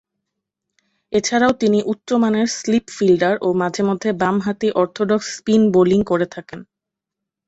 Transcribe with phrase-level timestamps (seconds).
[1.13, 6.59] এছাড়াও, তিনি উচ্চমানের স্লিপ ফিল্ডার ও মাঝে-মধ্যে বামহাতি অর্থোডক্স স্পিন বোলিং করে থাকেন।